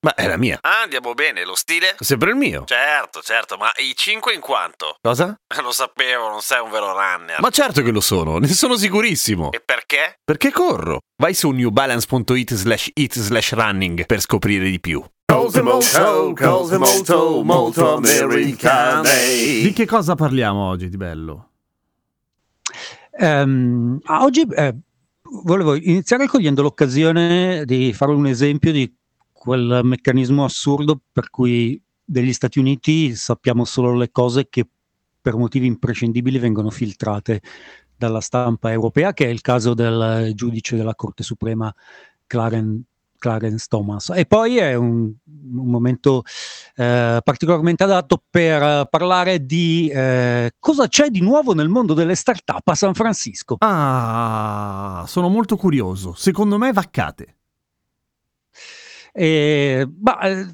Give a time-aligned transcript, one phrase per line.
[0.00, 0.58] Ma è la mia.
[0.60, 1.96] Ah, andiamo bene, lo stile?
[1.98, 2.64] Sempre il mio.
[2.64, 4.96] Certo, certo, ma i 5 in quanto?
[5.00, 5.36] Cosa?
[5.62, 7.40] Lo sapevo, non sei un vero runner.
[7.40, 9.50] Ma certo che lo sono, ne sono sicurissimo.
[9.50, 10.18] E perché?
[10.24, 11.00] Perché corro?
[11.16, 15.04] Vai su newbalance.it slash it slash running per scoprire di più.
[15.24, 19.10] Cose molto, cose molto, molto americane.
[19.62, 21.50] Di che cosa parliamo oggi di bello?
[23.18, 23.44] Ah,
[24.22, 24.74] oggi eh,
[25.44, 28.90] volevo iniziare cogliendo l'occasione di fare un esempio di
[29.38, 34.66] quel meccanismo assurdo per cui degli Stati Uniti sappiamo solo le cose che
[35.20, 37.40] per motivi imprescindibili vengono filtrate
[37.96, 41.72] dalla stampa europea, che è il caso del giudice della Corte Suprema
[42.26, 42.82] Clarence,
[43.18, 44.10] Clarence Thomas.
[44.14, 46.22] E poi è un, un momento
[46.76, 52.66] eh, particolarmente adatto per parlare di eh, cosa c'è di nuovo nel mondo delle start-up
[52.66, 53.56] a San Francisco.
[53.60, 56.14] Ah, sono molto curioso.
[56.14, 57.37] Secondo me vaccate.
[59.12, 60.46] E, ma, eh,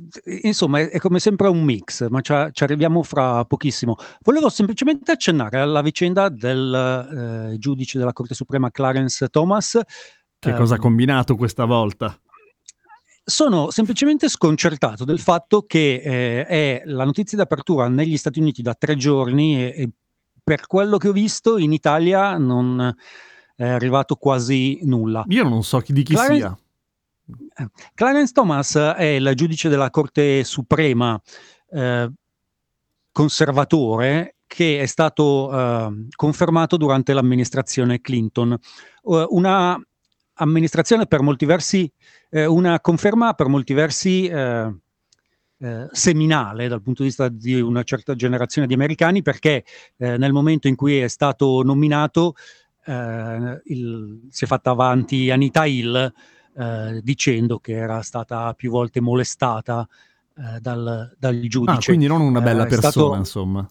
[0.42, 3.96] insomma, è, è come sempre un mix, ma ci, arriviamo fra pochissimo.
[4.22, 9.78] Volevo semplicemente accennare alla vicenda del eh, giudice della Corte Suprema Clarence Thomas.
[10.38, 12.18] Che Ehm, cosa ha combinato questa volta?
[13.26, 18.74] Sono semplicemente sconcertato del fatto che eh, è la notizia d'apertura negli Stati Uniti da
[18.74, 19.90] tre giorni e, e
[20.42, 22.94] per quello che ho visto in Italia non
[23.56, 25.24] è arrivato quasi nulla.
[25.28, 26.58] Io non so chi di chi Clarence- sia.
[27.94, 31.20] Clarence Thomas è il giudice della Corte Suprema
[31.70, 32.10] eh,
[33.10, 38.52] conservatore che è stato eh, confermato durante l'amministrazione Clinton.
[38.52, 39.80] Eh, una
[40.34, 41.90] amministrazione per molti versi,
[42.30, 44.74] eh, una conferma per molti versi eh,
[45.58, 49.64] eh, seminale dal punto di vista di una certa generazione di americani perché
[49.96, 52.34] nel momento in cui è stato nominato
[52.86, 56.12] il- si è fatta avanti Anita Hill
[56.56, 59.86] eh, dicendo che era stata più volte molestata
[60.36, 61.78] eh, dal, dal giudice.
[61.78, 63.68] Ah, quindi non una bella Eh, stato- persona, insomma.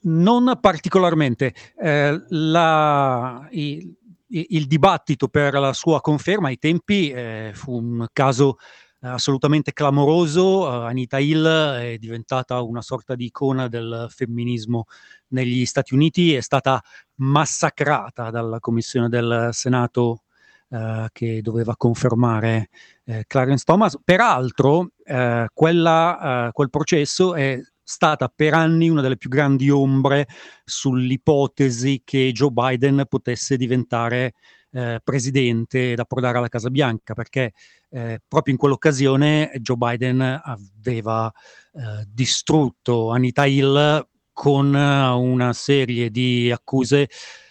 [0.00, 1.54] Non particolarmente.
[1.76, 3.94] Eh, la- i-
[4.28, 8.58] i- il dibattito per la sua conferma ai tempi eh, fu un caso
[9.00, 10.66] eh, assolutamente clamoroso.
[10.84, 14.86] Eh, Anita Hill è diventata una sorta di icona del femminismo
[15.28, 16.82] negli Stati Uniti, è stata
[17.16, 20.22] massacrata dalla commissione del Senato
[20.70, 22.68] eh, che doveva confermare
[23.04, 23.98] eh, Clarence Thomas.
[24.02, 30.28] Peraltro, eh, quella, eh, quel processo è stata per anni una delle più grandi ombre
[30.64, 34.34] sull'ipotesi che Joe Biden potesse diventare
[34.72, 37.52] eh, presidente ed approdare alla Casa Bianca, perché
[37.88, 41.32] eh, proprio in quell'occasione Joe Biden aveva
[41.72, 47.08] eh, distrutto Anita Hill con una serie di accuse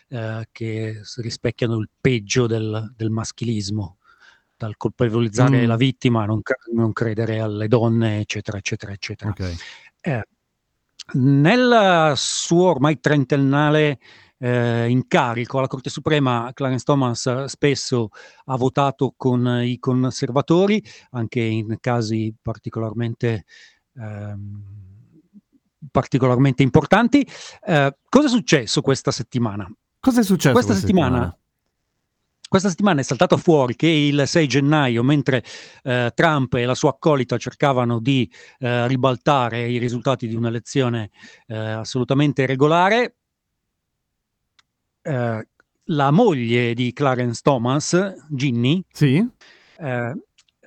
[0.09, 3.97] eh, che rispecchiano il peggio del, del maschilismo,
[4.55, 5.67] dal colpevolizzare Mm.
[5.67, 6.41] la vittima, non,
[6.73, 9.29] non credere alle donne, eccetera, eccetera, eccetera.
[9.31, 9.55] Ok.
[10.01, 10.27] Eh,
[11.13, 13.99] nel suo ormai trentennale
[14.39, 18.09] eh, incarico alla Corte Suprema, Clarence Thomas spesso
[18.45, 23.45] ha votato con i conservatori, anche in casi particolarmente,
[23.95, 24.63] ehm,
[25.91, 27.27] particolarmente importanti.
[27.65, 29.69] Eh, cosa è successo questa settimana?
[30.07, 31.37] Cosa è successo Questa settimana,
[32.47, 35.43] questa settimana è saltato fuori che il 6 gennaio, mentre
[35.83, 41.09] eh, Trump e la sua accolita cercavano di eh, ribaltare i risultati di un'elezione
[41.47, 43.15] eh, assolutamente regolare,
[45.01, 45.47] eh,
[45.83, 49.27] la moglie di Clarence Thomas, Ginny, Sì?
[49.79, 50.13] eh,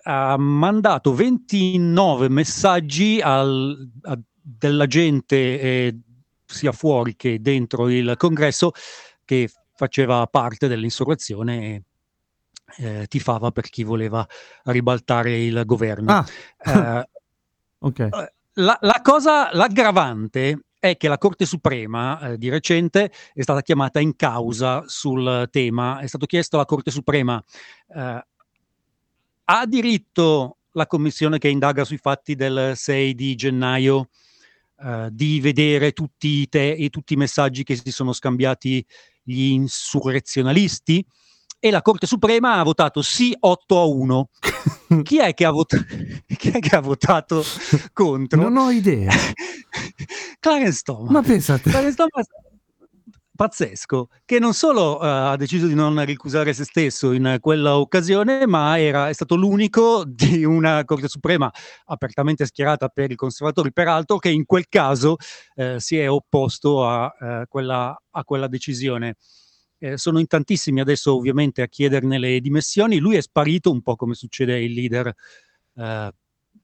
[0.03, 5.99] ha mandato 29 messaggi al- a- della gente eh,
[6.45, 8.73] sia fuori che dentro il congresso
[9.31, 11.83] che faceva parte dell'insurrezione e
[12.79, 14.27] eh, tifava per chi voleva
[14.65, 16.11] ribaltare il governo.
[16.11, 16.27] Ah,
[16.99, 17.09] Eh,
[17.79, 18.09] ok.
[18.55, 24.01] la, la cosa, l'aggravante è che la Corte Suprema eh, di recente è stata chiamata
[24.01, 27.41] in causa sul tema, è stato chiesto alla Corte Suprema,
[27.95, 28.27] eh,
[29.45, 34.09] ha diritto la commissione che indaga sui fatti del 6 di gennaio
[34.83, 38.83] eh, di vedere tutti i, te- e tutti i messaggi che si sono scambiati
[39.31, 41.05] gli insurrezionalisti?
[41.63, 44.29] E la Corte Suprema ha votato sì 8 a 1.
[45.03, 45.85] Chi è che ha, vota-
[46.37, 47.45] chi è che ha votato
[47.93, 48.41] contro?
[48.41, 49.13] Non ho idea.
[50.41, 51.11] Clarence Thomas.
[51.11, 51.71] Ma pensate.
[51.71, 52.27] Clarence Thomas
[53.41, 58.47] pazzesco che non solo uh, ha deciso di non ricusare se stesso in quella occasione,
[58.47, 61.51] ma era, è stato l'unico di una Corte Suprema
[61.87, 65.17] apertamente schierata per i conservatori, peraltro, che in quel caso
[65.55, 69.17] uh, si è opposto a, uh, quella, a quella, decisione.
[69.79, 73.97] Eh, sono in tantissimi adesso ovviamente a chiederne le dimissioni, lui è sparito un po'
[73.97, 75.15] come succede ai leader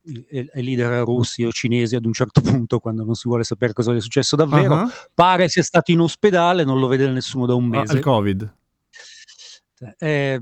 [0.06, 3.94] ai leader russi o cinesi ad un certo punto, quando non si vuole sapere cosa
[3.94, 4.74] è successo davvero.
[4.74, 4.90] Uh-huh.
[5.14, 7.92] Pare sia stato in ospedale, non lo vede nessuno da un ah, mese.
[7.92, 8.54] Ah, il Covid.
[9.98, 10.40] Eh,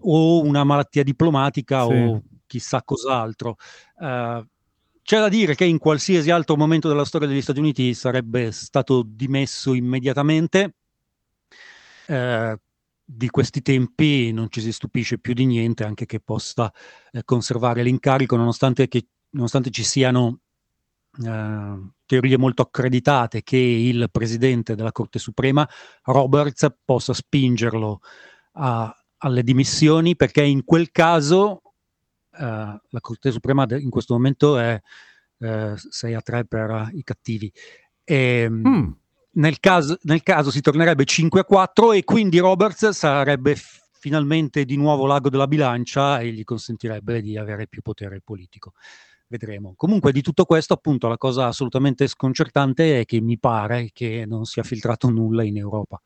[0.00, 1.92] o una malattia diplomatica sì.
[1.92, 3.56] o chissà cos'altro.
[3.96, 4.44] Uh,
[5.02, 9.02] c'è da dire che in qualsiasi altro momento della storia degli Stati Uniti sarebbe stato
[9.06, 10.74] dimesso immediatamente.
[12.06, 12.54] Uh,
[13.04, 16.72] di questi tempi non ci si stupisce più di niente anche che possa
[17.10, 20.40] eh, conservare l'incarico nonostante, che, nonostante ci siano
[21.22, 25.68] eh, teorie molto accreditate che il presidente della Corte Suprema
[26.04, 28.00] Roberts possa spingerlo
[28.52, 31.62] a, alle dimissioni perché in quel caso
[32.32, 34.80] eh, la Corte Suprema in questo momento è
[35.38, 37.52] 6 eh, a 3 per i cattivi.
[38.04, 38.92] E, ehm, mm
[39.34, 44.64] nel caso, nel caso si tornerebbe 5 a 4 e quindi Roberts sarebbe f- finalmente
[44.64, 48.72] di nuovo l'ago della bilancia e gli consentirebbe di avere più potere politico.
[49.28, 49.72] Vedremo.
[49.76, 54.44] Comunque di tutto questo, appunto, la cosa assolutamente sconcertante è che mi pare che non
[54.44, 56.02] sia filtrato nulla in Europa.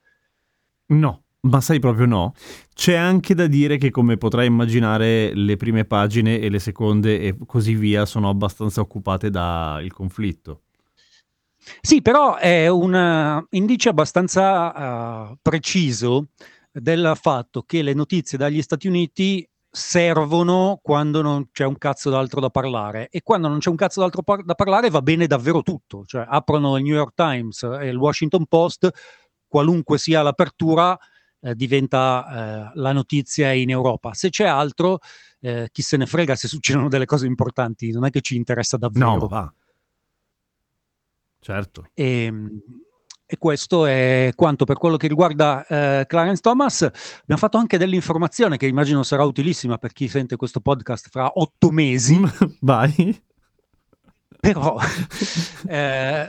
[0.88, 2.34] No, ma sai proprio no.
[2.72, 7.36] C'è anche da dire che, come potrai immaginare, le prime pagine e le seconde e
[7.46, 10.65] così via sono abbastanza occupate dal conflitto.
[11.80, 16.28] Sì, però è un uh, indice abbastanza uh, preciso
[16.72, 22.40] del fatto che le notizie dagli Stati Uniti servono quando non c'è un cazzo d'altro
[22.40, 25.62] da parlare e quando non c'è un cazzo d'altro par- da parlare va bene davvero
[25.62, 28.88] tutto, cioè aprono il New York Times e il Washington Post,
[29.46, 30.98] qualunque sia l'apertura
[31.40, 34.14] eh, diventa eh, la notizia in Europa.
[34.14, 34.98] Se c'è altro,
[35.40, 38.76] eh, chi se ne frega se succedono delle cose importanti, non è che ci interessa
[38.76, 39.16] davvero.
[39.16, 39.52] No, va.
[41.46, 41.90] Certo.
[41.94, 42.60] E, ehm,
[43.24, 46.82] e, questo è quanto per quello che riguarda eh, Clarence Thomas.
[46.82, 51.70] Abbiamo fatto anche dell'informazione che immagino sarà utilissima per chi sente questo podcast fra otto
[51.70, 52.20] mesi.
[52.62, 53.22] Vai.
[54.40, 54.76] Però
[55.68, 56.28] eh,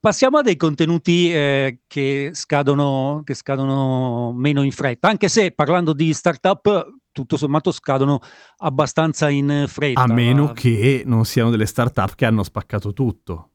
[0.00, 5.92] passiamo a dei contenuti eh, che, scadono, che scadono meno in fretta, anche se parlando
[5.92, 6.84] di startup
[7.16, 8.20] tutto sommato scadono
[8.58, 10.02] abbastanza in fretta.
[10.02, 13.52] A meno che non siano delle start-up che hanno spaccato tutto.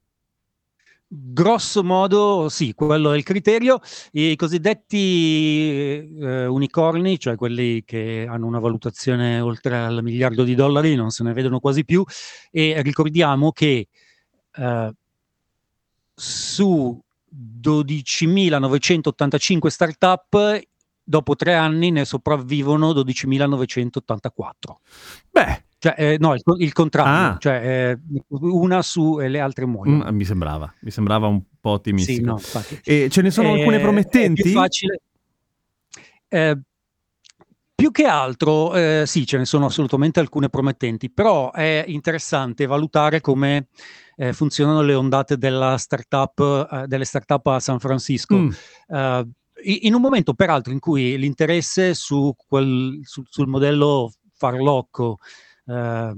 [1.07, 3.79] Grosso modo sì, quello è il criterio.
[4.13, 10.95] I cosiddetti eh, unicorni, cioè quelli che hanno una valutazione oltre al miliardo di dollari,
[10.95, 12.03] non se ne vedono quasi più
[12.49, 13.89] e ricordiamo che
[14.55, 14.93] eh,
[16.15, 16.99] su
[17.61, 20.61] 12.985 start-up
[21.11, 24.53] dopo tre anni ne sopravvivono 12.984.
[25.29, 27.37] Beh, cioè, eh, no, il, il contrario, ah.
[27.37, 27.99] cioè, eh,
[28.29, 30.09] una su e le altre muoiono.
[30.09, 32.37] Mm, mi sembrava, mi sembrava un po' ottimistico.
[32.37, 34.41] Sì, no, e ce ne sono alcune promettenti?
[34.41, 35.01] È più facile.
[36.29, 36.59] Eh,
[37.75, 43.19] più che altro, eh, sì, ce ne sono assolutamente alcune promettenti, però è interessante valutare
[43.19, 43.67] come
[44.15, 48.37] eh, funzionano le ondate della startup, eh, delle startup a San Francisco.
[48.37, 48.49] Mm.
[49.63, 55.17] In un momento peraltro in cui l'interesse su quel, su, sul modello farlocco
[55.65, 56.13] eh,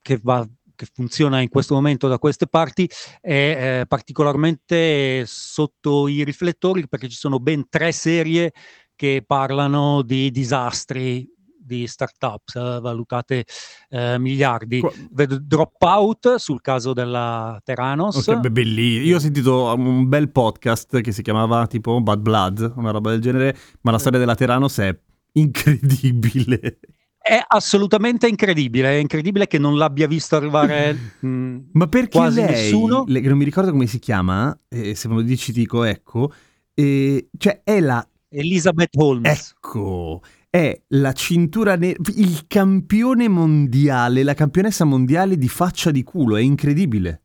[0.00, 2.88] che, va, che, funziona in questo momento da queste parti
[3.20, 8.52] è eh, particolarmente sotto i riflettori perché ci sono ben tre serie
[8.94, 11.28] che parlano di disastri
[11.66, 13.44] di startup eh, valutate
[13.90, 14.80] eh, miliardi.
[14.80, 14.92] Qua...
[15.10, 18.26] Vedo Dropout sul caso della Teranos.
[18.26, 19.04] Okay, bellissimo.
[19.06, 23.20] Io ho sentito un bel podcast che si chiamava tipo Bad Blood, una roba del
[23.20, 24.96] genere, ma la storia della Teranos è
[25.32, 26.78] incredibile.
[27.26, 32.40] È assolutamente incredibile, è incredibile che non l'abbia visto arrivare mh, mm, Ma perché quasi
[32.40, 33.04] lei, nessuno.
[33.08, 36.32] Le, non mi ricordo come si chiama, eh, se me lo dici dico ecco,
[36.72, 38.06] eh, cioè è la...
[38.28, 39.54] Elizabeth Holmes.
[39.56, 46.36] Ecco, è la cintura nera, il campione mondiale, la campionessa mondiale di faccia di culo,
[46.36, 47.22] è incredibile.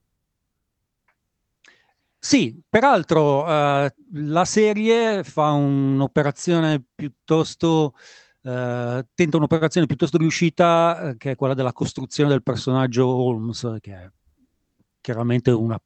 [2.23, 7.95] Sì, peraltro uh, la serie fa un'operazione piuttosto,
[8.41, 13.93] uh, tenta un'operazione piuttosto riuscita, uh, che è quella della costruzione del personaggio Holmes, che
[13.93, 14.07] è
[15.01, 15.81] chiaramente una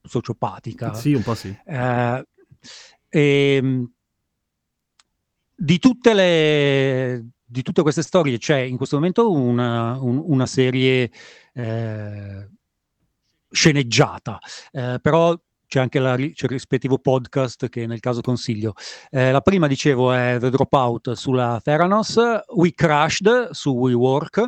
[0.00, 0.94] sociopatica.
[0.94, 1.48] Sì, un po' sì.
[1.64, 2.24] e,
[3.08, 3.92] ehm,
[5.54, 11.10] di tutte, le, di tutte queste storie c'è in questo momento una, un, una serie
[11.52, 12.48] eh,
[13.50, 14.38] sceneggiata,
[14.72, 18.74] eh, però c'è anche la, c'è il rispettivo podcast che nel caso consiglio.
[19.10, 22.20] Eh, la prima, dicevo, è The Dropout sulla Theranos,
[22.54, 24.46] We Crashed su WeWork,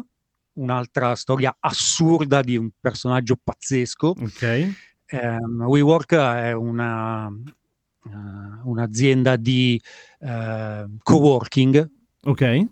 [0.54, 4.14] un'altra storia assurda di un personaggio pazzesco.
[4.20, 4.74] Ok.
[5.10, 7.32] Um, WeWork è una,
[8.10, 9.80] uh, un'azienda di
[10.20, 11.90] uh, coworking.
[12.24, 12.66] Ok.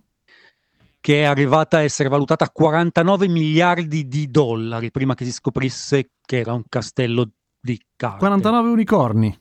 [1.01, 6.11] Che è arrivata a essere valutata a 49 miliardi di dollari prima che si scoprisse
[6.25, 8.19] che era un castello di carte.
[8.19, 9.39] 49 unicorni.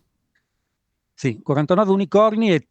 [1.14, 2.68] Sì, 49 unicorni e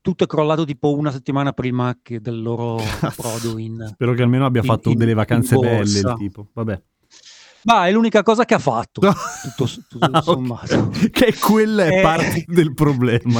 [0.00, 4.46] tutto è crollato tipo una settimana prima che del loro approdo in Spero che almeno
[4.46, 6.48] abbia in- fatto in- delle vacanze belle il tipo.
[6.52, 6.82] Vabbè.
[7.64, 10.90] Ma è l'unica cosa che ha fatto, tutto, tutto Ah, sommato.
[11.10, 12.02] Che quella è Eh.
[12.02, 13.38] parte del problema.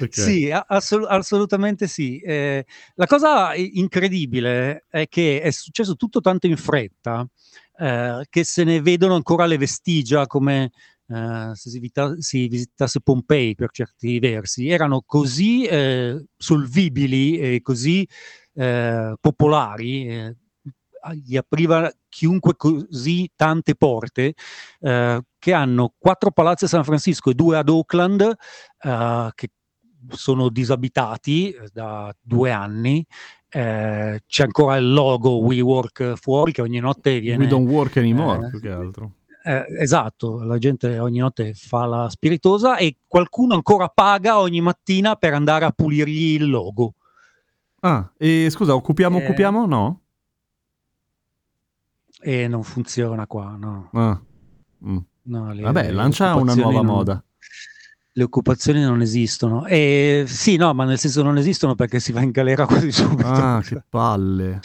[0.00, 0.08] Ok.
[0.14, 2.18] Sì, assol- assolutamente sì.
[2.20, 2.64] Eh,
[2.94, 7.26] la cosa incredibile è che è successo tutto tanto in fretta
[7.78, 10.70] eh, che se ne vedono ancora le vestigia come
[11.08, 14.68] eh, se si, vita- si visitasse Pompei per certi versi.
[14.68, 18.08] Erano così eh, solvibili e così
[18.54, 20.06] eh, popolari,
[21.12, 24.34] gli apriva chiunque così tante porte
[24.80, 28.34] eh, che hanno quattro palazzi a San Francisco e due ad Oakland
[28.80, 29.50] eh, che
[30.10, 33.04] sono disabitati eh, da due anni.
[33.48, 37.44] Eh, c'è ancora il logo WeWork fuori che ogni notte viene.
[37.44, 39.12] We don't work anymore, eh, più che altro.
[39.44, 45.14] eh, esatto, la gente ogni notte fa la spiritosa e qualcuno ancora paga ogni mattina
[45.16, 46.94] per andare a pulirgli il logo.
[47.80, 49.22] Ah, e scusa, occupiamo, Eh.
[49.24, 49.66] occupiamo?
[49.66, 50.00] No?
[52.26, 53.90] E non funziona qua, no.
[53.92, 54.18] Ah.
[54.86, 54.96] Mm.
[55.24, 57.24] no le- Vabbè, le lancia una nuova non- moda.
[58.16, 59.66] Le occupazioni non esistono.
[59.66, 63.26] E, sì, no, ma nel senso non esistono perché si va in galera quasi subito.
[63.28, 64.60] Ah, che palle.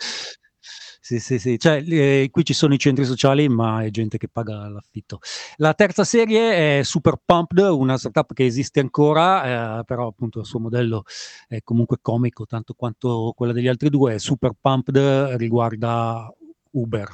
[1.02, 1.58] Sì, sì, sì.
[1.60, 5.20] Cioè, eh, qui ci sono i centri sociali, ma è gente che paga l'affitto.
[5.58, 10.46] La terza serie è Super Pumped, una startup che esiste ancora, eh, però appunto il
[10.46, 11.04] suo modello
[11.48, 14.18] è comunque comico, tanto quanto quella degli altri due.
[14.20, 14.96] Super Pumped
[15.38, 16.32] riguarda
[16.72, 17.10] Uber.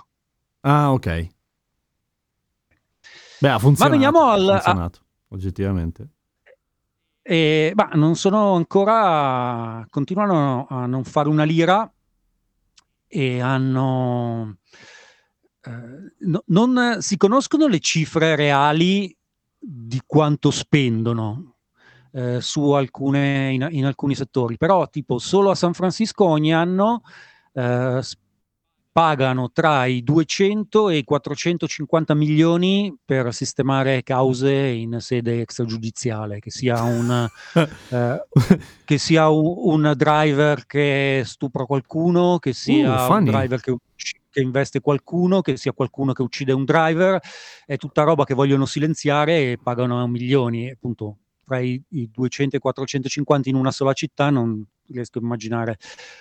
[0.67, 1.27] Ah, ok.
[3.39, 3.91] Beh, ha funzionato.
[3.95, 6.09] veniamo al- ha funzionato, oggettivamente.
[7.21, 11.91] E, ma non sono ancora, continuano a non fare una lira
[13.07, 14.57] e hanno,
[15.61, 19.15] eh, no- non si conoscono le cifre reali
[19.59, 21.57] di quanto spendono
[22.11, 27.01] eh, su alcune, in, in alcuni settori, però tipo solo a San Francisco ogni anno
[27.53, 27.99] eh,
[28.95, 36.49] pagano tra i 200 e i 450 milioni per sistemare cause in sede extragiudiziale, che
[36.49, 37.27] sia un,
[37.89, 38.25] eh,
[38.85, 43.31] che sia un, un driver che stupra qualcuno, che sia un funny.
[43.31, 43.75] driver che,
[44.29, 47.19] che investe qualcuno, che sia qualcuno che uccide un driver,
[47.65, 52.59] è tutta roba che vogliono silenziare e pagano milioni, appunto tra i, i 200 e
[52.59, 55.77] i 450 in una sola città non riesco a immaginare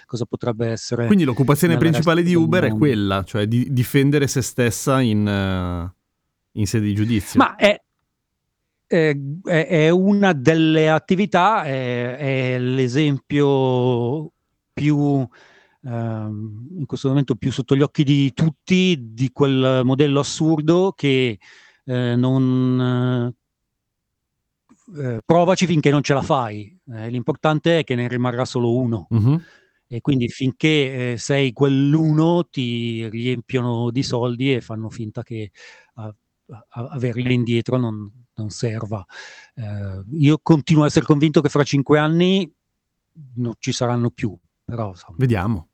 [0.07, 1.07] cosa potrebbe essere.
[1.07, 5.95] Quindi l'occupazione principale di Uber è quella, cioè di difendere se stessa in, eh,
[6.53, 7.39] in sede di giudizio.
[7.39, 7.81] Ma è,
[8.87, 14.31] è- è- è una delle attività, è, è l'esempio
[14.73, 15.27] più
[15.87, 21.39] ehm, in questo momento più sotto gli occhi di tutti di quel modello assurdo che
[21.85, 23.33] eh, non
[24.97, 26.74] eh, provaci finché non ce la fai.
[26.93, 29.07] Eh, l'importante è che ne rimarrà solo uno.
[29.11, 29.43] Mhm.
[29.87, 35.51] E quindi finché eh, sei quell'uno ti riempiono di soldi e fanno finta che
[35.95, 36.15] a-
[36.47, 39.05] a- averli indietro non, non serva.
[39.55, 42.51] Eh, io continuo a essere convinto che fra cinque anni
[43.37, 45.69] non ci saranno più, però insomma, Vediamo.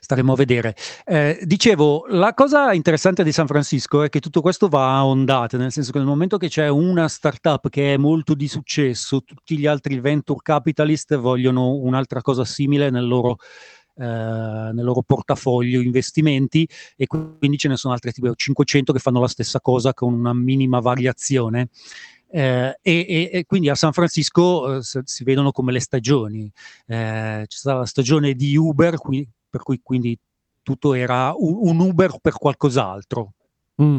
[0.00, 0.74] Staremo a vedere.
[1.04, 5.56] Eh, dicevo, la cosa interessante di San Francisco è che tutto questo va a ondate,
[5.56, 9.58] nel senso che nel momento che c'è una startup che è molto di successo, tutti
[9.58, 13.38] gli altri venture capitalist vogliono un'altra cosa simile nel loro,
[13.96, 19.20] eh, nel loro portafoglio investimenti e quindi ce ne sono altre tipo 500 che fanno
[19.20, 21.68] la stessa cosa con una minima variazione.
[22.30, 26.50] Eh, e, e- quindi a San Francisco eh, si, si vedono come le stagioni.
[26.86, 30.18] Eh, c'è stata la stagione di Uber, qui- per cui quindi
[30.64, 33.34] tutto era un, un Uber per qualcos'altro.
[33.80, 33.98] Mm.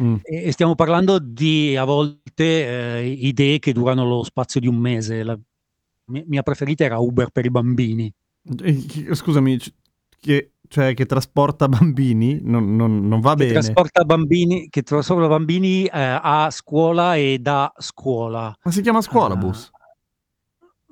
[0.00, 0.14] Mm.
[0.22, 4.76] E, e stiamo parlando di a volte eh, idee che durano lo spazio di un
[4.76, 5.24] mese.
[5.24, 5.36] La
[6.12, 8.12] mia, mia preferita era Uber per i bambini.
[9.12, 9.58] Scusami,
[10.20, 13.52] che, cioè che trasporta bambini non, non- non va Che bene.
[13.54, 15.90] trasporta bambini, che trasporta bambini eh,
[16.22, 18.56] a scuola e da scuola.
[18.62, 19.70] Ma si chiama scuola Ah, bus?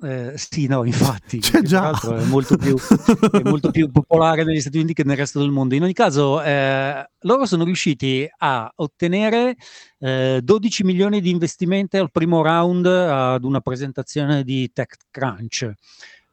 [0.03, 1.91] Eh, sì, no, infatti, C'è che già.
[1.91, 5.75] è molto, più, è molto più popolare negli Stati Uniti che nel resto del mondo.
[5.75, 9.55] In ogni caso, eh, loro sono riusciti a ottenere
[9.99, 15.71] eh, 12 milioni di investimenti al primo round ad una presentazione di TechCrunch.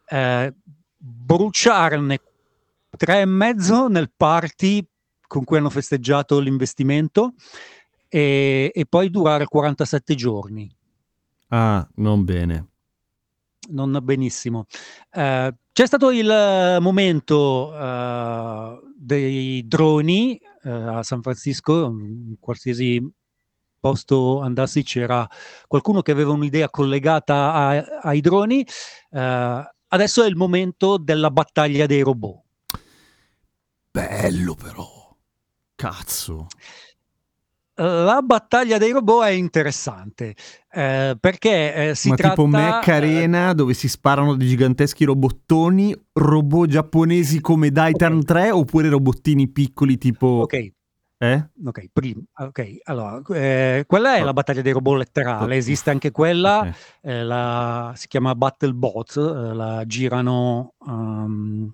[0.07, 0.55] Eh,
[0.97, 2.21] bruciarne
[2.97, 4.85] tre e mezzo nel party
[5.27, 7.35] con cui hanno festeggiato l'investimento
[8.09, 10.69] e, e poi durare 47 giorni
[11.53, 12.70] Ah, non bene.
[13.71, 14.67] Non benissimo.
[15.13, 23.03] Eh, c'è stato il momento eh, dei droni eh, a San Francisco, in qualsiasi
[23.81, 25.27] posto andassi c'era
[25.67, 28.67] qualcuno che aveva un'idea collegata a- ai droni.
[29.11, 32.43] Eh, adesso è il momento della battaglia dei robot.
[33.91, 35.17] Bello però.
[35.75, 36.47] Cazzo.
[37.83, 40.35] La battaglia dei robot è interessante
[40.73, 45.95] eh, perché eh, si Ma tratta tipo Mech Arena dove si sparano dei giganteschi robottoni,
[46.13, 48.25] robot giapponesi come Daitan Ok.
[48.25, 50.27] 3 oppure robottini piccoli tipo...
[50.43, 50.73] ok,
[51.23, 51.49] Eh?
[51.65, 54.25] ok, prima, ok, allora, eh, quella è Oh.
[54.25, 56.71] la battaglia dei robot letterale, esiste anche quella, Ok.
[57.03, 61.71] eh, la- si chiama BattleBot, eh, la girano, um,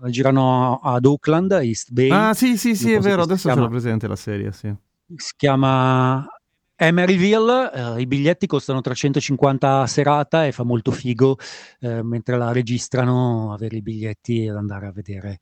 [0.00, 3.68] la girano ad Oakland, East Bay, Ah sì sì sì è vero, adesso ce l'ho
[3.68, 4.72] presente la serie, sì.
[5.16, 6.26] Si chiama
[6.74, 11.36] Emeryville, eh, i biglietti costano 350 a serata e fa molto figo
[11.80, 15.38] eh, mentre la registrano avere i biglietti ed andare a vedere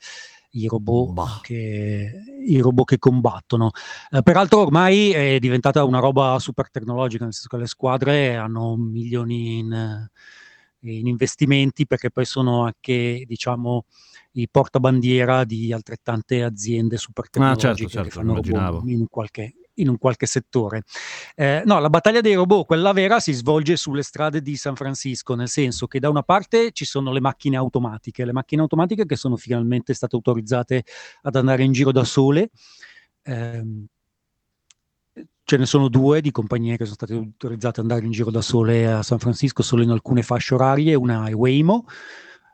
[0.53, 2.13] i robot, che,
[2.47, 3.71] i robot che combattono.
[4.11, 8.77] Eh, peraltro ormai è diventata una roba super tecnologica, nel senso che le squadre hanno
[8.77, 10.09] milioni in,
[10.81, 13.85] in investimenti perché poi sono anche, diciamo,
[14.33, 19.55] i portabandiera di altrettante aziende super Ah, certo, tecnologiche certo, che fanno robot in qualche,
[19.81, 20.83] in un qualche settore.
[21.35, 25.35] Eh, no, la battaglia dei robot, quella vera, si svolge sulle strade di San Francisco,
[25.35, 29.17] nel senso che da una parte ci sono le macchine automatiche, le macchine automatiche che
[29.17, 30.85] sono finalmente state autorizzate
[31.23, 32.51] ad andare in giro da sole.
[33.23, 33.87] Ehm,
[35.45, 38.41] ce ne sono due di compagnie che sono state autorizzate ad andare in giro da
[38.41, 41.87] sole a San Francisco solo in alcune fasce orarie, una è Waymo,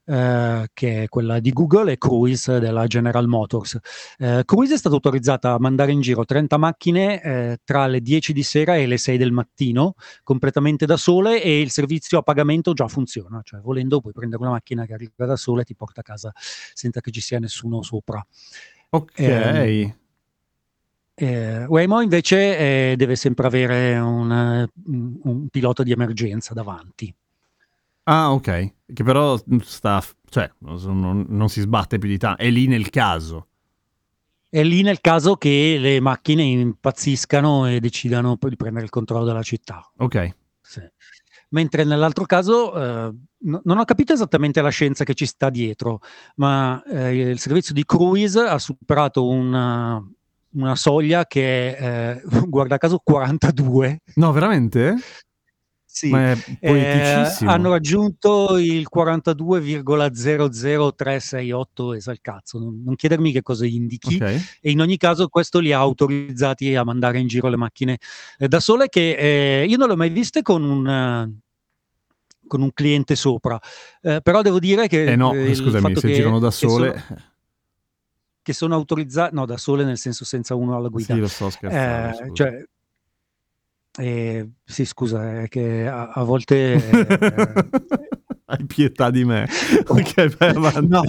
[0.06, 3.78] eh, che è quella di Google, e Cruise della General Motors.
[4.18, 8.32] Eh, Cruise è stata autorizzata a mandare in giro 30 macchine eh, tra le 10
[8.32, 12.73] di sera e le 6 del mattino, completamente da sole, e il servizio a pagamento
[12.73, 16.00] già funziona, cioè volendo puoi prendere una macchina che arriva da sola e ti porta
[16.00, 18.25] a casa senza che ci sia nessuno sopra.
[18.90, 19.19] Ok.
[19.19, 19.95] Ehm,
[21.19, 22.58] Eh, Waymo invece
[22.90, 27.12] eh, deve sempre avere un, eh, un- un pilota di emergenza davanti.
[28.08, 28.75] Ah, ok.
[28.92, 30.02] Che però sta...
[30.28, 32.42] cioè, non, non si sbatte più di tanto.
[32.42, 33.49] È lì nel caso.
[34.49, 39.25] È lì nel caso che le macchine impazziscano e decidano poi di prendere il controllo
[39.25, 39.84] della città.
[39.99, 40.36] Ok.
[40.60, 40.80] Sì.
[41.50, 46.00] Mentre nell'altro caso eh, no- non ho capito esattamente la scienza che ci sta dietro,
[46.36, 50.02] ma eh, il servizio di cruise ha superato una,
[50.50, 54.00] una soglia che è, eh, guarda caso, 42.
[54.14, 54.95] No, veramente?
[55.97, 56.13] Sì.
[56.61, 64.19] Eh, hanno raggiunto il 42,00368 esa il cazzo, non, non chiedermi che cosa indichi.
[64.61, 67.97] E in ogni caso questo li ha autorizzati a mandare in giro le macchine
[68.37, 71.32] eh, da sole che eh, io non le ho mai viste con un, eh,
[72.47, 73.59] con un cliente sopra,
[74.02, 75.13] Eh, però devo dire che...
[75.13, 77.04] Eh no, eh, scusami, se che- girano da che sono- sole...
[78.43, 81.15] Che sono, autorizzati, no, da sole nel senso senza uno alla guida.
[81.15, 82.23] Sì, lo so, scherzando.
[82.23, 82.63] Eh, cioè,
[83.99, 86.75] eh, sì, scusa, è che a, a volte...
[86.75, 87.69] eh,
[88.49, 89.49] Hai pietà di me.
[89.89, 90.87] ok, vai avanti.
[90.87, 91.02] No.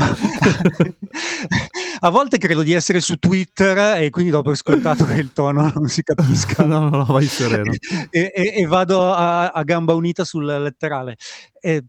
[1.99, 5.71] a volte credo di essere su Twitter e quindi do per scontato che il tono
[5.75, 6.65] non si capisca.
[6.65, 7.71] no, no, no, vai sereno.
[8.09, 11.15] e, e- e vado a, a gamba unita sul letterale.
[11.59, 11.83] Eh,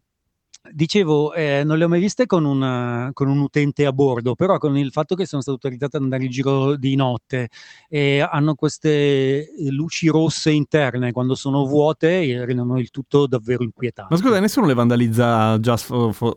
[0.72, 4.58] dicevo, eh, non le ho mai viste con, una- con un utente a bordo, però
[4.58, 7.48] con il fatto che sono state autorizzate ad andare in giro di notte
[7.88, 14.14] e hanno queste luci rosse interne quando sono vuote rendono il tutto davvero inquietante.
[14.14, 16.34] Ma scusa, nessuno le vandalizza just for, for-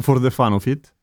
[0.00, 0.94] for- the fun of it?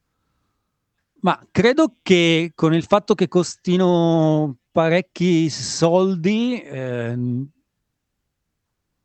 [1.21, 7.47] Ma credo che con il fatto che costino parecchi soldi, u-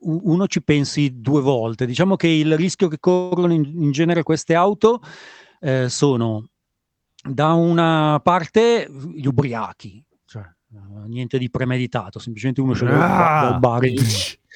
[0.00, 1.86] uno ci pensi due volte.
[1.86, 5.00] Diciamo che il rischio che corrono in, in genere queste auto
[5.60, 6.48] eh, sono
[7.22, 10.02] da una parte gli ubriachi,
[10.72, 13.48] Uh, niente di premeditato, semplicemente uno scende Ah!
[13.50, 14.04] dal bar e gli,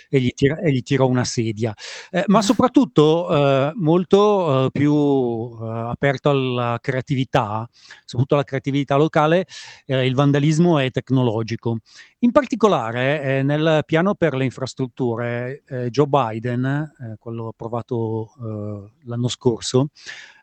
[0.08, 1.74] e gli tira, e gli tira una sedia.
[2.08, 4.94] Eh, ma soprattutto eh, molto eh, più
[5.60, 7.68] eh, aperto alla creatività,
[8.04, 9.44] soprattutto alla creatività locale,
[9.86, 11.78] eh, il vandalismo è tecnologico.
[12.20, 18.90] In particolare eh, nel piano per le infrastrutture, eh, Joe Biden, eh, quello approvato eh,
[19.06, 19.88] l'anno scorso,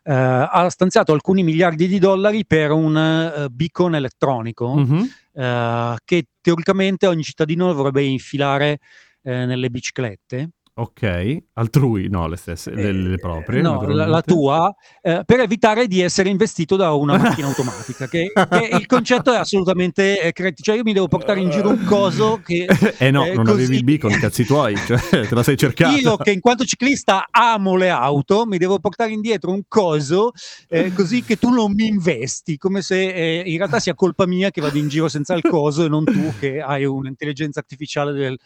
[0.04, 5.08] eh, ha stanziato alcuni miliardi di dollari per un eh, beacon elettronico Mhm.
[5.34, 8.78] Eh, che teoricamente ogni cittadino dovrebbe infilare
[9.22, 10.50] eh, nelle biciclette.
[10.74, 13.58] Ok, altrui, no, le stesse, le, le proprie.
[13.58, 18.08] Eh, no, la, la tua, eh, per evitare di essere investito da una macchina automatica.
[18.08, 21.84] Che, che il concetto è assolutamente eh, Cioè, io mi devo portare in giro un
[21.84, 22.66] coso che.
[22.96, 25.94] Eh no, eh, non così- avevi il beacon, cazzi tuoi, cioè, te la sei cercata.
[25.94, 30.32] Io che in quanto ciclista amo le auto, mi devo portare indietro un coso
[30.68, 34.50] eh, così che tu non mi investi, come se eh, in realtà sia colpa mia
[34.50, 38.38] che vado in giro senza il coso e non tu che hai un'intelligenza artificiale del,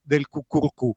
[0.00, 0.90] del cucurucù.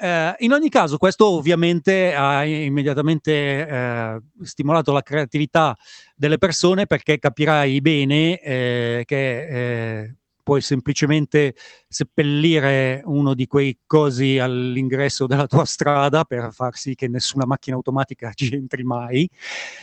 [0.00, 5.76] Eh, in ogni caso, questo ovviamente ha immediatamente eh, stimolato la creatività
[6.14, 10.14] delle persone perché capirai bene eh, che eh,
[10.48, 11.54] puoi semplicemente
[11.88, 17.74] seppellire uno di quei cosi all'ingresso della tua strada per far sì che nessuna macchina
[17.76, 19.28] automatica ci entri mai,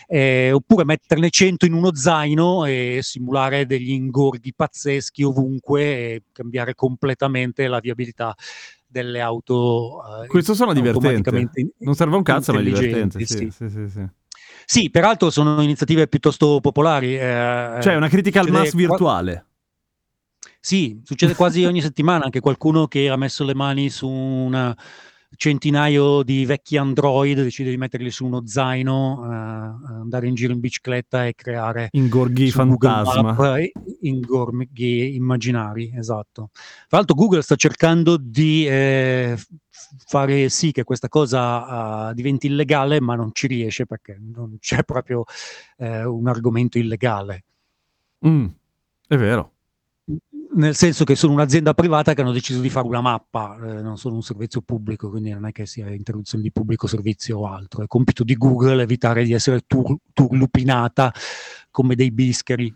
[0.08, 6.74] eh, oppure metterne 100 in uno zaino e simulare degli ingorghi pazzeschi ovunque e cambiare
[6.74, 8.34] completamente la viabilità
[8.96, 10.24] delle auto.
[10.24, 11.30] eh, Questo suona divertente.
[11.80, 13.18] Non serve un cazzo, ma è divertente.
[13.18, 14.08] intelligenti, Sì, sì, sì, sì.
[14.68, 17.16] Sì, peraltro sono iniziative piuttosto popolari.
[17.18, 19.46] eh, Cioè, una critica al succede MAS qua- virtuale.
[20.62, 24.74] Sì, succede quasi ogni settimana, anche qualcuno che ha messo le mani su un
[25.36, 29.36] centinaio di vecchi Android decide di metterli su uno zaino, eh,
[29.94, 33.22] andare in giro in bicicletta e creare Ingorghi fantasma.
[33.34, 33.72] Map, eh,
[34.02, 36.50] ingorghi immaginari, esatto.
[36.54, 39.38] Tra l'altro Google sta cercando di eh,
[40.06, 44.84] fare sì che questa cosa eh, diventi illegale, ma non ci riesce perché non c'è
[44.84, 45.24] proprio
[45.78, 47.44] eh, un argomento illegale.
[48.26, 48.46] Mm,
[49.08, 49.55] è vero.
[50.56, 53.98] Nel senso che sono un'azienda privata che hanno deciso di fare una mappa, eh, non
[53.98, 57.84] sono un servizio pubblico, quindi non è che sia interruzione di pubblico servizio o altro.
[57.84, 61.14] È compito di Google evitare di essere tur- turlupinata
[61.70, 62.74] come dei bischeri.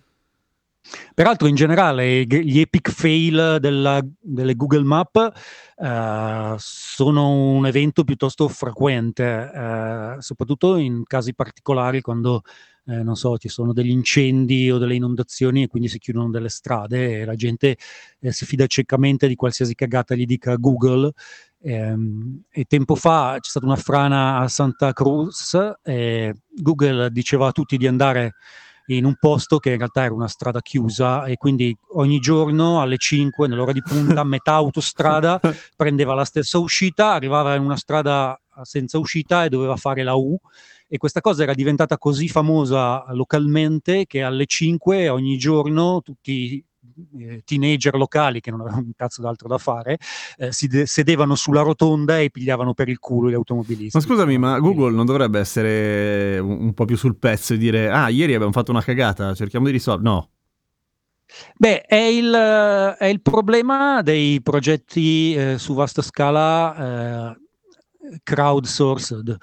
[1.13, 5.31] Peraltro, in generale, gli epic fail della- delle Google Map
[5.77, 12.41] eh, sono un evento piuttosto frequente, eh, soprattutto in casi particolari quando,
[12.89, 16.49] eh, non so, ci sono degli incendi o delle inondazioni e quindi si chiudono delle
[16.49, 17.77] strade e la gente
[18.19, 21.11] eh, si fida ciecamente di qualsiasi cagata gli dica Google.
[21.61, 27.51] Ehm, e tempo fa c'è stata una frana a Santa Cruz e Google diceva a
[27.51, 28.35] tutti di andare
[28.87, 32.97] in un posto che in realtà era una strada chiusa e quindi ogni giorno alle
[32.97, 35.39] 5 nell'ora di punta metà autostrada
[35.75, 40.35] prendeva la stessa uscita, arrivava in una strada senza uscita e doveva fare la U
[40.89, 46.63] e questa cosa era diventata così famosa localmente che alle 5 ogni giorno tutti
[47.19, 49.97] eh, teenager locali che non avevano un cazzo d'altro da fare
[50.37, 53.97] eh, si de- sedevano sulla rotonda e pigliavano per il culo gli automobilisti.
[53.97, 57.89] Ma scusami, ma Google non dovrebbe essere un, un po' più sul pezzo e dire:
[57.89, 60.09] Ah, ieri abbiamo fatto una cagata, cerchiamo di risolvere.
[60.09, 60.29] No.
[61.55, 67.37] Beh, è il, è il problema dei progetti eh, su vasta scala eh,
[68.23, 69.37] crowdsourced,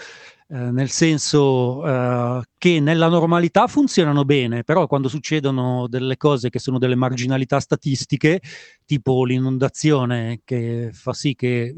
[0.49, 6.79] nel senso eh, che nella normalità funzionano bene, però quando succedono delle cose che sono
[6.79, 8.41] delle marginalità statistiche,
[8.85, 11.75] tipo l'inondazione che fa sì che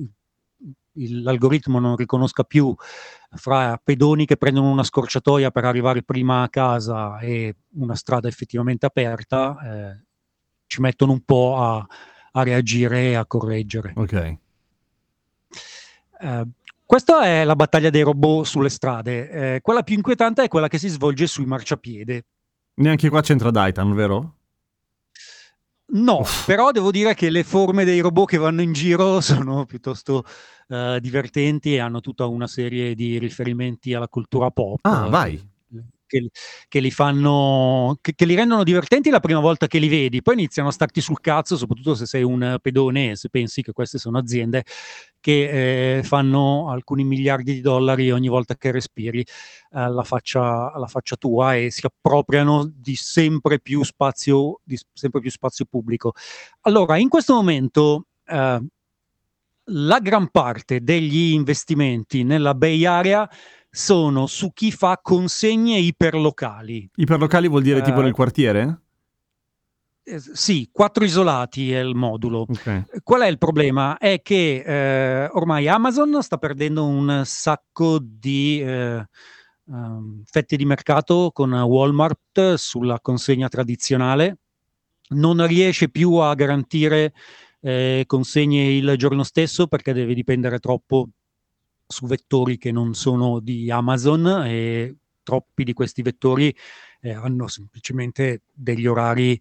[0.93, 2.75] l'algoritmo non riconosca più
[3.31, 8.87] fra pedoni che prendono una scorciatoia per arrivare prima a casa e una strada effettivamente
[8.87, 10.05] aperta, eh,
[10.67, 11.87] ci mettono un po' a,
[12.33, 13.93] a reagire e a correggere.
[13.95, 14.37] Ok.
[16.21, 16.47] Eh,
[16.89, 19.29] questa è la battaglia dei robot sulle strade.
[19.29, 22.25] Eh, quella più inquietante è quella che si svolge sui marciapiede.
[22.77, 24.37] Neanche qua c'entra Daitan, vero?
[25.91, 30.25] No, però devo dire che le forme dei robot che vanno in giro sono piuttosto
[30.69, 34.79] eh, divertenti e hanno tutta una serie di riferimenti alla cultura pop.
[34.81, 35.39] Ah, vai.
[36.09, 36.31] Che,
[36.69, 40.35] che li fanno, che, che li rendono divertenti la prima volta che li vedi, poi
[40.35, 43.99] iniziano a starti sul cazzo, soprattutto se sei un pedone e se pensi che queste
[43.99, 44.65] sono aziende
[45.21, 49.23] che eh, fanno alcuni miliardi di dollari ogni volta che respiri
[49.73, 55.31] alla faccia, alla faccia tua e si appropriano di sempre più spazio, di sempre più
[55.31, 56.13] spazio pubblico.
[56.63, 58.63] Allora, in questo momento eh,
[59.71, 63.29] la gran parte degli investimenti nella Bay Area
[63.71, 66.91] sono su chi fa consegne iperlocali.
[66.97, 68.81] Iperlocali vuol dire tipo Eh, nel quartiere?
[70.03, 72.47] Eh, sì, quattro isolati è il modulo.
[72.49, 73.03] Ok.
[73.03, 73.99] Qual è il problema?
[73.99, 79.07] È che eh, ormai Amazon sta perdendo un sacco di eh,
[79.65, 84.39] um, fette di mercato con Walmart sulla consegna tradizionale,
[85.11, 87.13] non riesce più a garantire
[87.61, 91.09] eh, consegne il giorno stesso perché deve dipendere troppo
[91.89, 96.55] su vettori che non sono di Amazon e troppi di questi vettori
[97.01, 99.41] eh, hanno semplicemente degli orari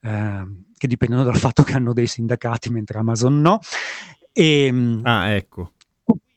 [0.00, 0.44] eh,
[0.76, 3.58] che dipendono dal fatto che hanno dei sindacati mentre Amazon no.
[4.32, 5.72] E, ehm, ah, ecco.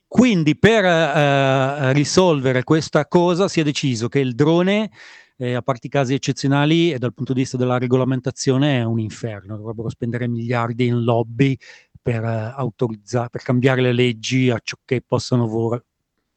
[0.08, 4.92] Quindi per eh, risolvere questa cosa si è deciso che il drone,
[5.38, 9.00] eh, a parte i casi eccezionali e dal punto di vista della regolamentazione, è un
[9.00, 9.56] inferno.
[9.56, 11.58] Dovrebbero spendere miliardi in lobby
[12.02, 15.84] per, uh, per cambiare le leggi a ciò che possano, vor-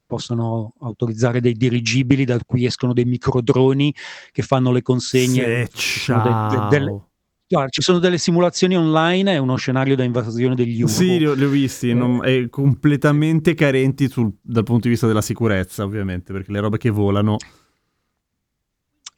[0.07, 3.95] possono autorizzare dei dirigibili da cui escono dei microdroni
[4.31, 5.69] che fanno le consegne.
[5.73, 6.49] Sì, ciao.
[6.49, 7.03] De- de- delle,
[7.47, 10.93] Guarda, ci sono delle simulazioni online, è uno scenario da invasione degli UFO.
[10.93, 11.95] Sì, li ho, li ho visti, eh.
[11.95, 16.79] non, è completamente carenti sul, dal punto di vista della sicurezza, ovviamente, perché le robe
[16.79, 17.37] che volano...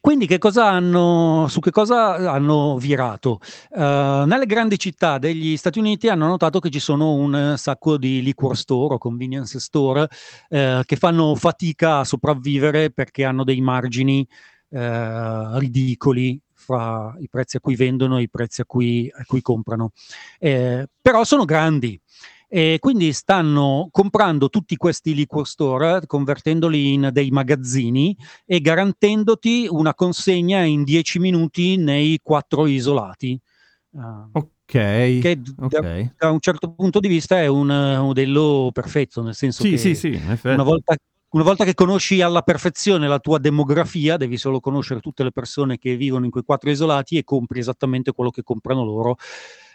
[0.06, 3.40] Quindi che cosa hanno, su che cosa hanno virato?
[3.70, 8.22] Uh, nelle grandi città degli Stati Uniti hanno notato che ci sono un sacco di
[8.22, 14.24] liquor store o convenience store uh, che fanno fatica a sopravvivere perché hanno dei margini
[14.68, 19.42] uh, ridicoli fra i prezzi a cui vendono e i prezzi a cui, a cui
[19.42, 19.90] comprano.
[20.38, 22.00] Eh, però sono grandi
[22.48, 29.94] e quindi stanno comprando tutti questi liquor store, convertendoli in dei magazzini e garantendoti una
[29.94, 33.38] consegna in 10 minuti nei quattro isolati.
[33.90, 34.54] Uh, ok.
[34.66, 36.04] Che okay.
[36.16, 39.70] Da, da, un certo punto di vista è un, un modello perfetto, nel senso sì,
[39.70, 40.96] che sì, sì, una volta
[41.28, 45.76] una volta che conosci alla perfezione la tua demografia, devi solo conoscere tutte le persone
[45.76, 49.16] che vivono in quei quattro isolati e compri esattamente quello che comprano loro,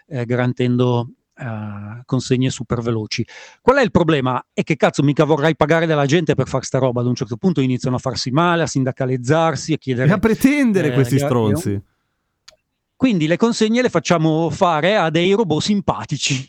[0.08, 1.10] eh, garantendo
[1.41, 3.25] Uh, consegne super veloci.
[3.62, 4.45] Qual è il problema?
[4.54, 7.01] È che cazzo mica vorrai pagare della gente per fare sta roba.
[7.01, 10.08] Ad un certo punto iniziano a farsi male, a sindacalizzarsi, a chiedere...
[10.08, 11.82] E a pretendere eh, questi stronzi.
[12.95, 16.47] Quindi le consegne le facciamo fare a dei robot simpatici.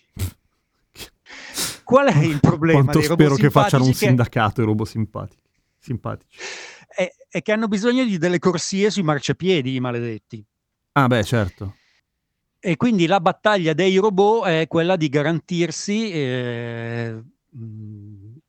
[1.83, 2.83] Qual è il problema?
[2.83, 3.96] Quanto spero che facciano un che...
[3.96, 5.40] sindacato i robot simpatici.
[5.78, 6.37] simpatici.
[6.87, 10.44] È, è, che hanno bisogno di delle corsie sui marciapiedi, i maledetti.
[10.92, 11.76] Ah, beh, certo.
[12.64, 17.20] E quindi la battaglia dei robot è quella di garantirsi, eh,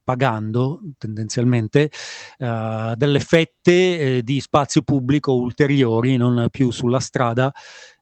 [0.03, 1.89] pagando tendenzialmente,
[2.37, 7.51] eh, delle fette eh, di spazio pubblico ulteriori, non più sulla strada,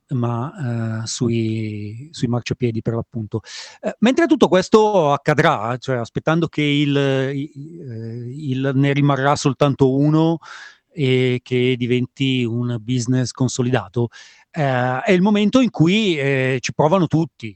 [0.10, 3.40] ma eh, sui, sui, marciapiedi per l'appunto.
[3.80, 10.40] Eh, mentre tutto questo accadrà, cioè aspettando che il, il, ne rimarrà soltanto uno
[10.94, 14.10] e che diventi un business consolidato,
[14.52, 17.56] eh, è il momento in cui eh, ci provano tutti.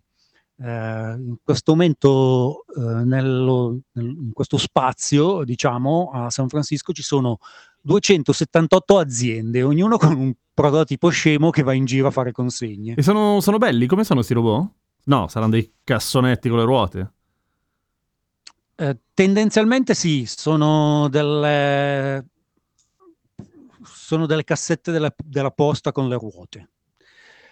[0.58, 7.04] Uh, in questo momento uh, nello, nel, in questo spazio diciamo a San Francisco ci
[7.04, 7.40] sono
[7.82, 12.96] 278 aziende ognuna con un prototipo scemo che va in giro a fare consegne.
[12.96, 13.86] E sono, sono belli?
[13.86, 14.72] Come sono questi robot?
[15.04, 17.12] No, saranno dei cassonetti con le ruote.
[18.78, 22.26] Eh, tendenzialmente sì, sono delle,
[23.84, 26.70] sono delle cassette della, della posta con le ruote.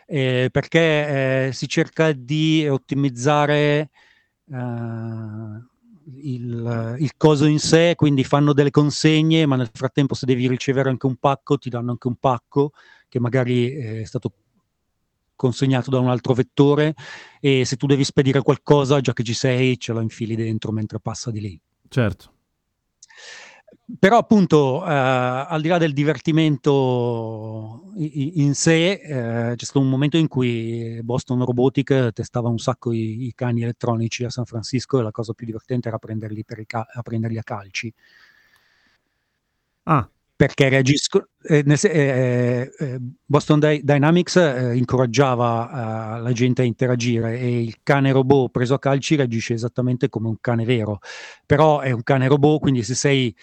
[0.06, 3.90] Eh, perché eh, si cerca di ottimizzare
[4.52, 4.58] eh,
[6.22, 10.90] il, il, coso in sé, quindi fanno delle consegne, ma nel frattempo se devi ricevere
[10.90, 12.72] anche un pacco, ti danno anche un pacco
[13.08, 14.32] che magari è stato
[15.36, 16.94] consegnato da un altro vettore
[17.40, 21.00] e se tu devi spedire qualcosa, già che ci sei, ce lo infili dentro mentre
[21.00, 21.60] passa di lì.
[21.88, 22.34] Certo
[24.00, 30.18] però appunto eh, al di là del divertimento in sé eh, c'è stato un momento
[30.18, 35.04] in cui Boston Robotic testava un sacco i, i, cani elettronici a San Francisco e
[35.04, 37.94] la cosa più divertente era prenderli, ca- a, prenderli a calci
[39.84, 40.10] ah.
[40.36, 47.62] perché reagiscono eh, eh, eh, Boston Dy- Dynamics eh, incoraggiava la gente a interagire e
[47.62, 51.00] il cane robot preso a calci reagisce esattamente come un cane vero
[51.46, 53.36] però è un cane robot quindi se sei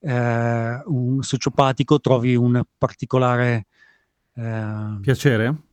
[0.00, 3.66] eh, un sociopatico trovi un particolare
[4.34, 5.66] eh, piacere?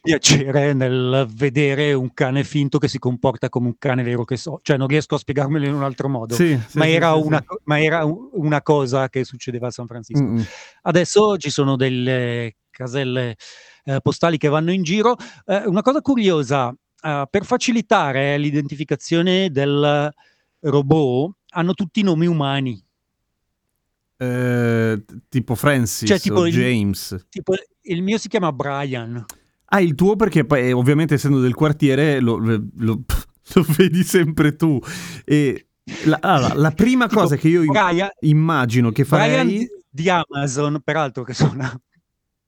[0.00, 4.60] piacere nel vedere un cane finto che si comporta come un cane vero che so,
[4.62, 7.44] cioè non riesco a spiegarmelo in un altro modo, sì, ma, sì, era sì, una,
[7.64, 10.22] ma, era una, cosa che succedeva a San Francisco.
[10.22, 10.42] Mm-hmm.
[10.82, 13.36] Adesso ci sono delle caselle
[13.84, 15.16] eh, postali che vanno in giro.
[15.44, 20.10] Eh, una cosa curiosa, eh, per facilitare l'identificazione del
[20.60, 22.82] robot, hanno tutti nomi umani.
[24.22, 27.26] Eh, tipo Francis cioè, tipo il, James.
[27.30, 29.24] Tipo, il mio si chiama Brian.
[29.72, 33.02] Ah, il tuo perché poi eh, ovviamente essendo del quartiere lo, lo- lo
[33.76, 34.78] vedi sempre tu.
[35.24, 35.68] E
[36.04, 39.46] la, allora, la prima Tipo, cosa che io Brian, immagino che Brian farei...
[39.58, 41.72] di, di Amazon, peraltro che suona,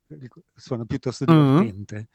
[0.55, 1.59] suona piuttosto Mm.
[1.61, 2.09] divertente,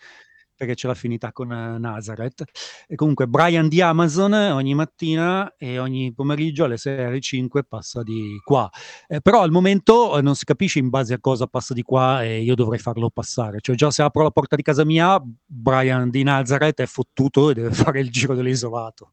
[0.58, 2.44] perché l'ha finita con eh, Nazareth.
[2.88, 8.04] E comunque Brian di Amazon ogni mattina e ogni pomeriggio alle 6 alle 5 passa
[8.04, 8.70] di qua.
[9.08, 12.24] Eh, però al momento eh, non si capisce in base a cosa passa di qua
[12.24, 13.60] e io dovrei farlo passare.
[13.62, 17.54] Cioè già se apro la porta di casa mia, Brian di Nazareth è fottuto e
[17.54, 19.12] deve fare il giro dell'isolato.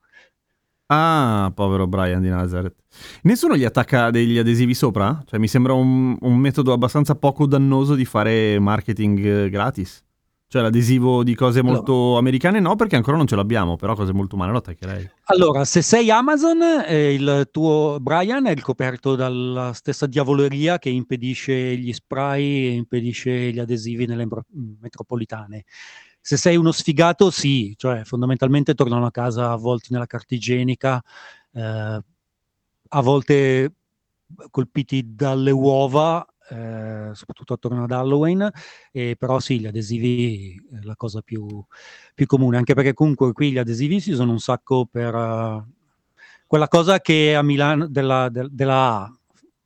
[0.87, 2.77] Ah, povero Brian di Nazareth.
[3.23, 5.23] Nessuno gli attacca degli adesivi sopra?
[5.25, 10.05] Cioè, mi sembra un, un metodo abbastanza poco dannoso di fare marketing eh, gratis.
[10.47, 14.37] Cioè, l'adesivo di cose molto americane no, perché ancora non ce l'abbiamo, però cose molto
[14.37, 15.11] umane lo attaccherei.
[15.25, 21.77] Allora, se sei Amazon, eh, il tuo Brian è ricoperto dalla stessa diavoleria che impedisce
[21.77, 24.29] gli spray e impedisce gli adesivi nelle
[24.81, 25.65] metropolitane.
[26.21, 31.03] Se sei uno sfigato, sì, cioè fondamentalmente tornano a casa avvolti nella carta igienica,
[31.53, 32.01] eh,
[32.89, 33.73] a volte
[34.51, 38.51] colpiti dalle uova, eh, soprattutto attorno ad Halloween,
[38.93, 41.65] e però sì, gli adesivi è la cosa più,
[42.15, 45.65] più comune, anche perché comunque qui gli adesivi si usano un sacco per eh,
[46.47, 49.19] quella cosa che a Milano della, del- della A,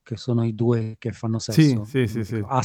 [0.02, 2.42] che sono i due che fanno sesso, sì, sì, sì.
[2.46, 2.62] A,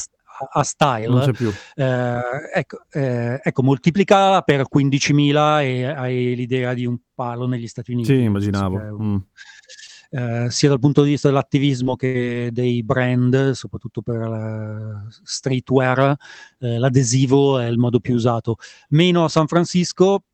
[0.52, 1.50] a style, Non c'è più.
[1.76, 2.20] eh,
[2.54, 8.12] ecco, eh, ecco, moltiplicala per 15.000 e hai l'idea di un palo negli Stati Uniti.
[8.14, 8.98] Sì, immaginavo.
[9.00, 9.16] Mm.
[10.10, 16.16] Eh, sia dal punto di vista dell'attivismo che dei brand, soprattutto per la streetwear,
[16.58, 18.56] eh, l'adesivo è il modo più usato.
[18.90, 20.24] Meno a San Francisco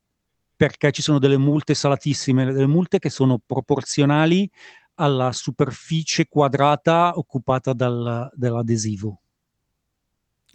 [0.56, 4.50] perché ci sono delle multe salatissime, delle multe che sono proporzionali
[4.96, 9.20] alla superficie quadrata occupata dal- dall'adesivo.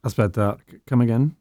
[0.01, 1.35] Aspetta, come again?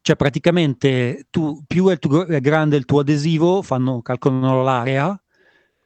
[0.00, 5.20] Cioè praticamente tu, più è, tu- è grande il tuo adesivo, fanno, calcolano l'area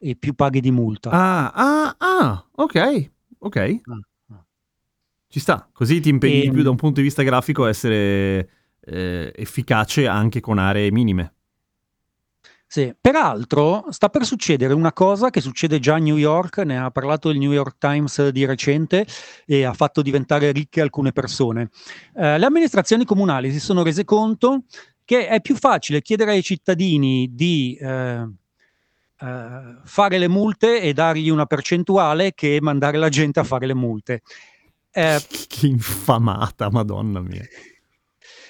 [0.03, 1.11] e più paghi di multa.
[1.11, 3.57] Ah, ah, ah, ok, ok.
[3.57, 4.43] Ah.
[5.27, 6.53] Ci sta, così ti impegni Ehm.
[6.53, 8.49] più da un punto di vista grafico a essere
[8.81, 11.35] eh, efficace anche con aree minime.
[12.67, 12.93] Sì.
[12.99, 17.29] Peraltro sta per succedere una cosa che succede già a New York, ne ha parlato
[17.29, 19.05] il New York Times di recente
[19.45, 21.69] e ha fatto diventare ricche alcune persone.
[22.15, 24.63] Eh, le amministrazioni comunali si sono rese conto
[25.03, 28.25] che è più facile chiedere ai cittadini di eh,
[29.21, 33.75] eh, fare le multe e dargli una percentuale che mandare la gente a fare le
[33.75, 34.21] multe.
[34.91, 37.45] Eh, Che infamata, madonna mia.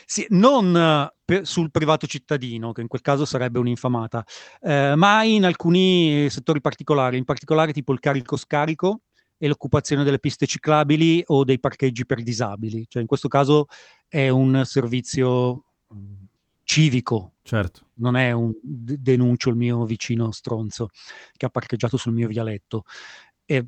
[0.05, 4.25] Sì, non eh, per- sul privato cittadino, che in quel caso sarebbe un'infamata,
[4.61, 9.01] eh, ma in alcuni settori particolari, in particolare tipo il carico-scarico
[9.37, 12.85] e l'occupazione delle piste ciclabili o dei parcheggi per disabili.
[12.87, 13.67] Cioè in questo caso
[14.07, 16.23] è un servizio mm,
[16.71, 17.87] civico, Certo.
[17.95, 20.87] non è un denuncio il mio vicino stronzo
[21.35, 22.83] che ha parcheggiato sul mio vialetto.
[23.43, 23.65] E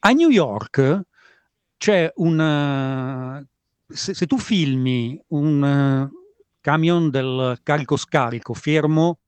[0.00, 1.00] a New York
[1.78, 3.46] c'è un...
[3.86, 6.10] Se, se tu filmi un eh,
[6.60, 9.20] camion del carico-scarico fermo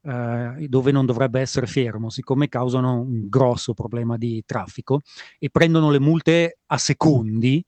[0.00, 5.02] eh, dove non dovrebbe essere fermo, siccome causano un grosso problema di traffico
[5.38, 7.62] e prendono le multe a secondi,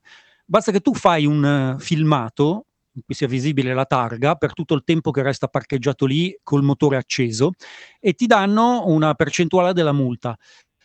[0.45, 2.63] basta che tu fai un eh, filmato
[2.99, 6.63] in cui sia visibile la targa per tutto il tempo che resta parcheggiato lì col
[6.63, 7.51] motore acceso
[7.99, 10.37] e ti danno una percentuale della multa.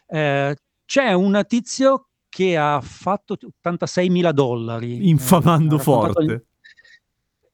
[0.07, 5.09] Eh, c'è un tizio che ha fatto 86 mila dollari.
[5.09, 6.47] Infamando Eh, ha raccontato- forte.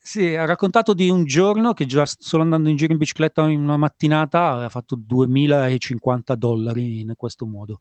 [0.02, 3.60] Sì, ha raccontato di un giorno che già solo andando in giro in bicicletta in
[3.60, 7.78] una mattinata aveva fatto 2050 dollari in questo modo.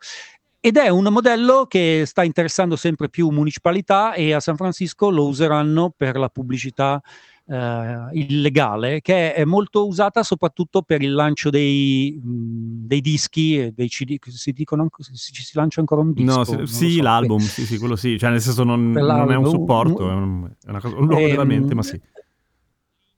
[0.62, 5.26] Ed è un modello che sta interessando sempre più municipalità e a San Francisco lo
[5.28, 7.02] useranno per la pubblicità
[7.46, 13.88] eh, illegale, che è molto usata soprattutto per il lancio dei, mh, dei dischi dei
[13.88, 14.18] CD.
[14.28, 16.44] Si, dicono, si, si- lancia ancora un disco?
[16.52, 17.04] No, lo sì, so.
[17.04, 18.20] l'album, sì, sì, quello sì.
[18.20, 21.24] Cioè, nel senso, non, non è un supporto, è, un, è una cosa, un luogo
[21.24, 22.00] Ehm, della mente, ma sì.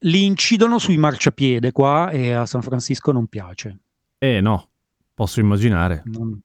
[0.03, 3.79] Li incidono sui marciapiede qua e a San Francisco non piace.
[4.19, 4.69] Eh, no,
[5.15, 6.03] posso immaginare.
[6.05, 6.39] non,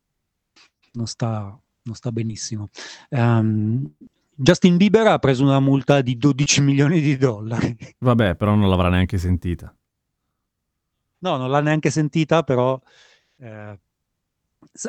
[0.97, 2.69] non sta, non sta benissimo.
[3.11, 3.89] Ehm,
[4.35, 7.77] Justin Bieber ha preso una multa di 12 milioni di dollari.
[7.99, 9.75] Vabbè, però non l'avrà neanche sentita.
[11.19, 12.79] No, non l'ha neanche sentita, però
[13.39, 13.79] eh,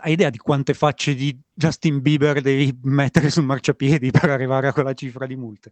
[0.02, 4.74] hai idea di quante facce di Justin Bieber devi mettere sul marciapiedi per arrivare a
[4.74, 5.72] quella cifra di multe?